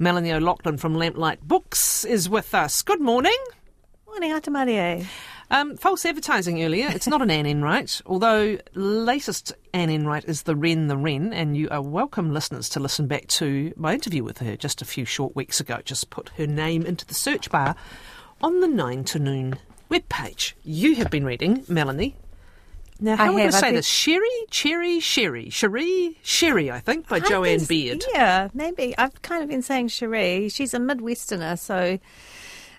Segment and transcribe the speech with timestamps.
[0.00, 2.82] Melanie O'Loughlin from Lamplight Books is with us.
[2.82, 3.36] Good morning.
[4.06, 5.04] Morning, Atamarie.
[5.50, 6.86] Um, false advertising earlier.
[6.88, 11.56] It's not an Anne Enright, although latest Anne Enright is the Wren the Wren, and
[11.56, 15.04] you are welcome, listeners, to listen back to my interview with her just a few
[15.04, 15.80] short weeks ago.
[15.84, 17.74] Just put her name into the search bar
[18.40, 19.58] on the 9 to noon
[19.90, 20.52] webpage.
[20.62, 22.14] You have been reading, Melanie,
[23.00, 23.86] now, how I am I going to say this?
[23.86, 28.04] Sherry, Cherry, Sherry, Sherry, Sherry, I think, by Jo Ann Beard.
[28.12, 28.96] Yeah, maybe.
[28.98, 30.48] I've kind of been saying Sherry.
[30.48, 31.98] She's a Midwesterner, so.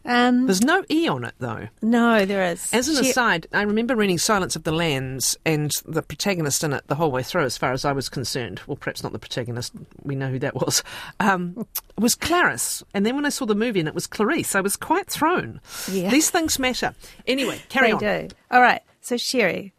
[0.05, 1.67] Um, There's no E on it, though.
[1.81, 2.73] No, there is.
[2.73, 3.11] As an she...
[3.11, 7.11] aside, I remember reading Silence of the Lambs and the protagonist in it the whole
[7.11, 8.61] way through, as far as I was concerned.
[8.67, 9.73] Well, perhaps not the protagonist.
[10.03, 10.83] We know who that was.
[11.19, 11.65] Um,
[11.97, 12.83] was Clarice.
[12.93, 15.61] And then when I saw the movie and it was Clarice, I was quite thrown.
[15.89, 16.09] Yeah.
[16.09, 16.93] These things matter.
[17.27, 17.99] Anyway, carry they on.
[17.99, 18.35] They do.
[18.51, 18.81] All right.
[19.01, 19.71] So, Cheri,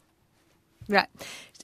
[0.90, 1.08] Right.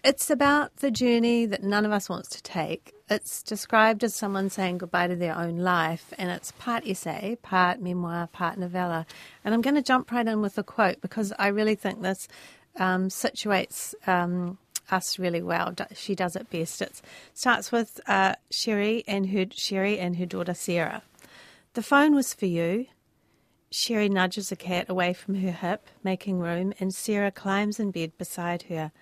[0.05, 2.95] It's about the journey that none of us wants to take.
[3.11, 7.81] It's described as someone saying goodbye to their own life, and it's part essay, part
[7.81, 9.05] memoir, part novella.
[9.45, 12.29] And I'm going to jump right in with a quote because I really think this
[12.77, 14.59] um, situates um,
[14.93, 15.75] us really well.
[15.93, 16.83] She does it best.
[16.83, 17.03] It
[17.35, 21.03] starts with uh, Cheri and her Cheri and her daughter Sarah.
[21.75, 22.87] The phone was for you.
[23.73, 28.17] Cheri nudges the cat away from her hip, making room, and Sarah climbs in bed
[28.17, 28.93] beside her.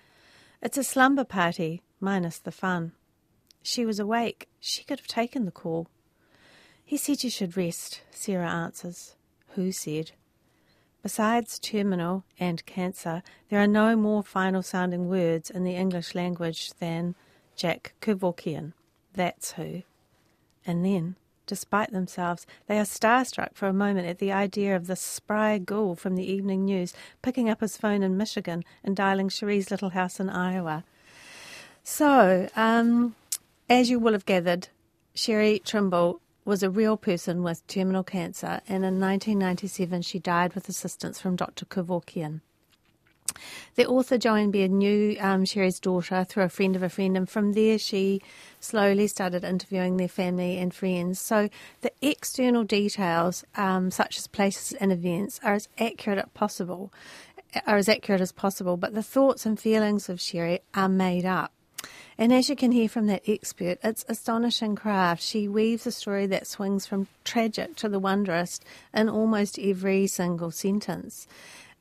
[0.61, 2.93] It's a slumber party, minus the fun.
[3.61, 4.47] She was awake.
[4.59, 5.87] She could have taken the call.
[6.83, 9.15] He said you should rest, Sarah answers.
[9.55, 10.11] Who said?
[11.01, 16.73] Besides terminal and cancer, there are no more final sounding words in the English language
[16.79, 17.15] than
[17.55, 18.73] Jack Kevorkian.
[19.13, 19.83] That's who.
[20.65, 21.15] And then
[21.45, 25.95] Despite themselves, they are starstruck for a moment at the idea of the spry ghoul
[25.95, 30.19] from the evening news picking up his phone in Michigan and dialing Cheri's little house
[30.19, 30.83] in Iowa.
[31.83, 33.15] So, um,
[33.69, 34.69] as you will have gathered,
[35.13, 40.69] Cheri Trimble was a real person with terminal cancer, and in 1997 she died with
[40.69, 41.65] assistance from Dr.
[41.65, 42.41] Kevorkian.
[43.75, 47.17] The author Jo Ann Beard knew um, Cheri's daughter through a friend of a friend,
[47.17, 48.21] and from there she
[48.59, 51.19] slowly started interviewing their family and friends.
[51.19, 51.49] So
[51.81, 56.91] the external details, um, such as places and events, are as accurate as possible.
[57.65, 61.53] Are as accurate as possible, but the thoughts and feelings of Cheri are made up.
[62.17, 65.21] And as you can hear from that expert, it's astonishing craft.
[65.21, 68.61] She weaves a story that swings from tragic to the wondrous
[68.93, 71.27] in almost every single sentence.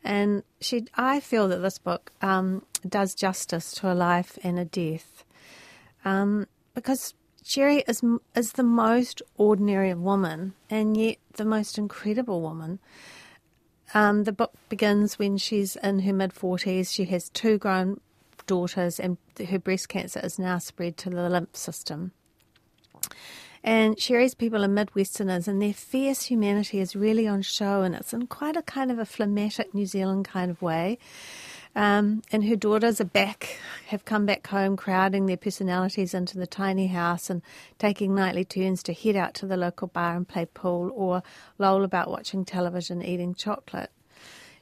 [0.04, 4.64] And she, I feel that this book um, does justice to a life and a
[4.66, 5.24] death,
[6.04, 8.02] um, because Cheri is
[8.34, 12.80] is the most ordinary woman, and yet the most incredible woman.
[13.94, 16.92] Um, the book begins when she's in her mid forties.
[16.92, 18.00] She has two grown
[18.46, 19.16] daughters, and
[19.48, 22.12] her breast cancer is now spread to the lymph system.
[23.66, 28.12] And Cheri's people are Midwesterners, and their fierce humanity is really on show, and it's
[28.12, 30.98] in quite a kind of a phlegmatic New Zealand kind of way.
[31.74, 36.46] Um, and her daughters are back, have come back home, crowding their personalities into the
[36.46, 37.40] tiny house and
[37.78, 41.22] taking nightly turns to head out to the local bar and play pool or
[41.58, 43.90] loll about watching television, eating chocolate.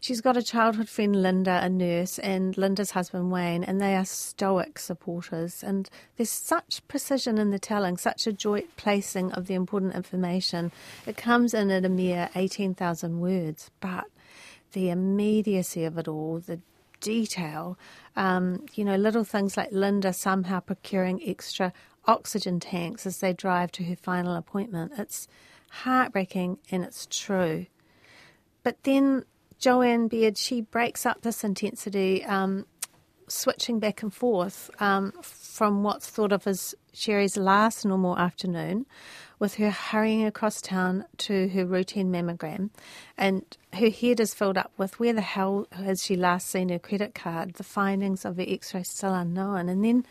[0.03, 4.05] She's got a childhood friend, Linda, a nurse, and Linda's husband, Wayne, and they are
[4.05, 5.63] stoic supporters.
[5.63, 10.73] And there's such precision in the telling, such a joint placing of the important information.
[11.07, 14.07] It comes in at a mere 18,000 words, but
[14.73, 16.59] the immediacy of it all, the
[17.01, 17.79] detail,
[18.17, 21.73] um, you know, little things like Linda somehow procuring extra
[22.07, 24.95] oxygen tanks as they drive to her final appointment.
[24.99, 25.29] It's
[25.71, 27.67] heartbreaking and it's true.
[28.65, 29.25] But then
[29.63, 32.67] Jo Ann Beard, she breaks up this intensity, um,
[33.29, 38.87] switching back and forth um, from what's thought of as Cheri's last normal afternoon,
[39.39, 42.71] with her hurrying across town to her routine mammogram,
[43.17, 46.81] and her head is filled up with where the hell has she last seen her
[46.81, 47.55] credit card?
[47.55, 50.05] The findings of the X-ray still unknown, and then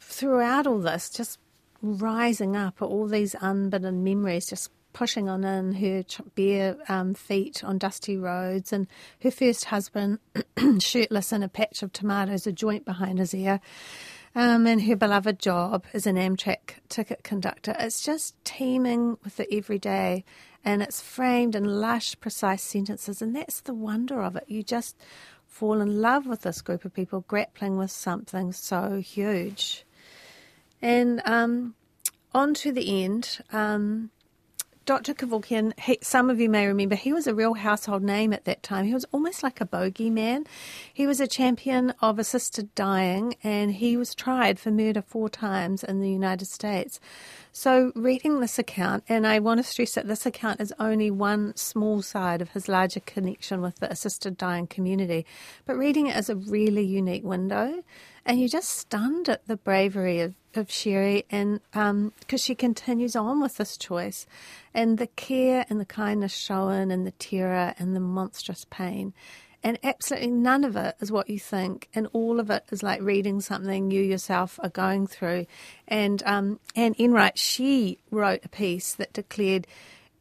[0.00, 1.38] throughout all this, just
[1.80, 6.04] rising up are all these unbidden memories, just pushing on in her
[6.34, 8.86] bare um, feet on dusty roads, and
[9.22, 10.18] her first husband
[10.78, 13.60] shirtless in a patch of tomatoes, a joint behind his ear,
[14.34, 17.74] um, and her beloved job as an Amtrak ticket conductor.
[17.78, 20.24] It's just teeming with the everyday,
[20.64, 24.44] and it's framed in lush, precise sentences, and that's the wonder of it.
[24.46, 24.96] You just
[25.46, 29.84] fall in love with this group of people grappling with something so huge.
[30.80, 31.74] And um,
[32.34, 33.38] on to the end.
[33.52, 34.10] Um,
[34.84, 35.14] Dr.
[35.14, 38.64] Kevorkian, he, some of you may remember, he was a real household name at that
[38.64, 38.84] time.
[38.84, 40.46] He was almost like a bogeyman.
[40.92, 45.84] He was a champion of assisted dying and he was tried for murder four times
[45.84, 46.98] in the United States.
[47.52, 51.54] So, reading this account, and I want to stress that this account is only one
[51.54, 55.26] small side of his larger connection with the assisted dying community,
[55.66, 57.84] but reading it is a really unique window.
[58.24, 63.16] And you're just stunned at the bravery of, of Cheri, and because um, she continues
[63.16, 64.26] on with this choice,
[64.72, 69.12] and the care and the kindness shown, and the terror and the monstrous pain.
[69.64, 73.00] And absolutely none of it is what you think, and all of it is like
[73.00, 75.46] reading something you yourself are going through.
[75.86, 79.66] And um, Anne Enright, she wrote a piece that declared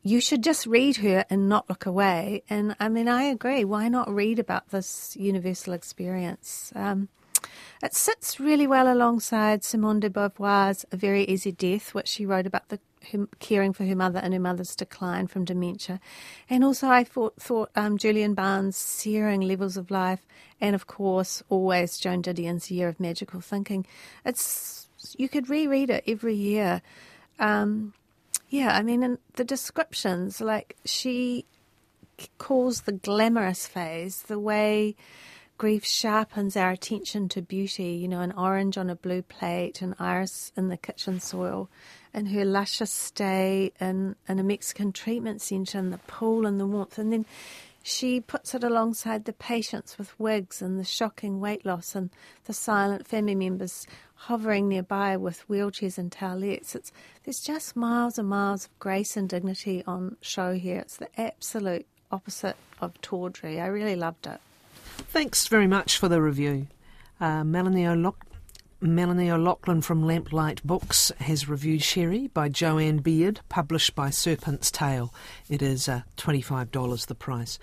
[0.03, 2.43] you should just read her and not look away.
[2.49, 3.63] And I mean, I agree.
[3.63, 6.71] Why not read about this universal experience?
[6.75, 7.09] Um,
[7.83, 12.45] it sits really well alongside Simone de Beauvoir's A Very Easy Death, which she wrote
[12.45, 12.79] about the
[13.11, 15.99] her, caring for her mother and her mother's decline from dementia.
[16.49, 20.25] And also, I thought, thought um, Julian Barnes' Searing Levels of Life,
[20.59, 23.85] and of course, always Joan Didion's Year of Magical Thinking.
[24.25, 24.87] It's
[25.17, 26.81] you could reread it every year.
[27.39, 27.93] Um,
[28.49, 31.45] yeah, I mean, and the descriptions, like she
[32.37, 34.95] calls the glamorous phase the way
[35.61, 39.93] grief sharpens our attention to beauty, you know, an orange on a blue plate, an
[39.99, 41.69] iris in the kitchen soil,
[42.15, 46.65] and her luscious stay in, in a Mexican treatment centre and the pool and the
[46.65, 46.97] warmth.
[46.97, 47.27] And then
[47.83, 52.09] she puts it alongside the patients with wigs and the shocking weight loss and
[52.45, 53.85] the silent family members
[54.15, 56.73] hovering nearby with wheelchairs and towelettes.
[56.73, 56.91] It's,
[57.23, 60.79] there's just miles and miles of grace and dignity on show here.
[60.79, 63.61] It's the absolute opposite of tawdry.
[63.61, 64.41] I really loved it.
[65.09, 66.67] Thanks very much for the review.
[67.19, 68.15] Uh, Melanie, O'Loughlin,
[68.79, 74.71] Melanie O'Loughlin from Lamplight Books has reviewed Cheri by Jo Ann Beard, published by Serpent's
[74.71, 75.13] Tail.
[75.49, 77.59] It is uh, $25 the price.